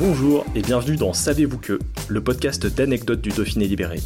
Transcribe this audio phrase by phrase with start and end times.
[0.00, 4.00] Bonjour et bienvenue dans Savez-vous que, le podcast d'anecdotes du Dauphiné libéré.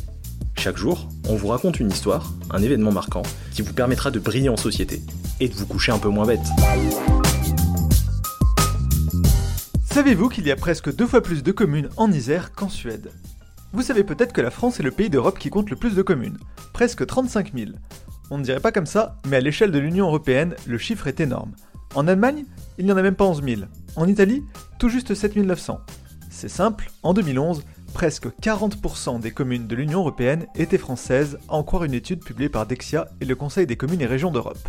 [0.59, 4.49] Chaque jour, on vous raconte une histoire, un événement marquant, qui vous permettra de briller
[4.49, 5.03] en société
[5.39, 6.41] et de vous coucher un peu moins bête.
[9.85, 13.13] Savez-vous qu'il y a presque deux fois plus de communes en Isère qu'en Suède?
[13.73, 16.03] Vous savez peut-être que la France est le pays d'Europe qui compte le plus de
[16.03, 16.39] communes,
[16.73, 17.71] presque 35 000.
[18.33, 21.21] On ne dirait pas comme ça, mais à l'échelle de l'Union Européenne, le chiffre est
[21.21, 21.53] énorme.
[21.95, 22.47] En Allemagne,
[22.79, 23.61] il n'y en a même pas 11 000.
[23.97, 24.43] En Italie,
[24.79, 25.81] tout juste 7 900.
[26.29, 31.63] C'est simple, en 2011, presque 40% des communes de l'Union Européenne étaient françaises, à en
[31.63, 34.69] croire une étude publiée par Dexia et le Conseil des communes et régions d'Europe.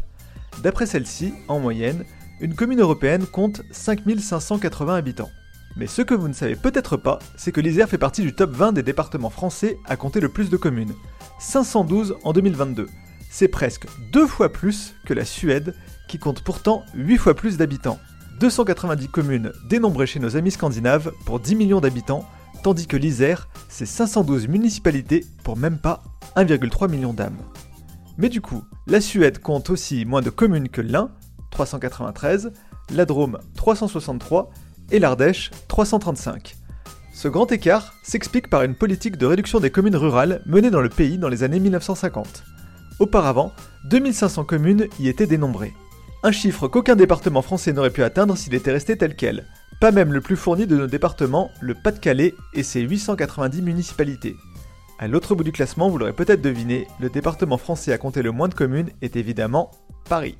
[0.61, 2.05] D'après celle-ci, en moyenne,
[2.39, 5.31] une commune européenne compte 5580 habitants.
[5.75, 8.51] Mais ce que vous ne savez peut-être pas, c'est que l'Isère fait partie du top
[8.51, 10.93] 20 des départements français à compter le plus de communes.
[11.39, 12.87] 512 en 2022.
[13.31, 15.73] C'est presque deux fois plus que la Suède,
[16.07, 17.99] qui compte pourtant 8 fois plus d'habitants.
[18.39, 22.25] 290 communes dénombrées chez nos amis scandinaves pour 10 millions d'habitants,
[22.63, 26.03] tandis que l'Isère, c'est 512 municipalités pour même pas
[26.35, 27.37] 1,3 million d'âmes.
[28.17, 31.11] Mais du coup, la Suède compte aussi moins de communes que l'Ain,
[31.51, 32.51] 393,
[32.91, 34.49] la Drôme 363
[34.91, 36.55] et l'Ardèche 335.
[37.13, 40.89] Ce grand écart s'explique par une politique de réduction des communes rurales menée dans le
[40.89, 42.43] pays dans les années 1950.
[42.99, 43.53] Auparavant,
[43.85, 45.73] 2500 communes y étaient dénombrées.
[46.25, 49.45] Un chiffre qu'aucun département français n'aurait pu atteindre s'il était resté tel quel.
[49.79, 54.35] Pas même le plus fourni de nos départements, le Pas-de-Calais et ses 890 municipalités.
[54.97, 58.31] À l'autre bout du classement, vous l'aurez peut-être deviné, le département français à compter le
[58.31, 59.69] moins de communes est évidemment
[60.09, 60.35] Paris.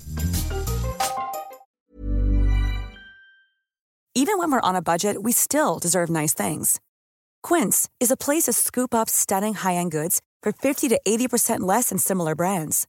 [4.16, 6.80] Even when we're on a budget, we still deserve nice things.
[7.44, 11.90] Quince is a place to scoop up stunning high-end goods for 50 to 80% less
[11.90, 12.88] than similar brands.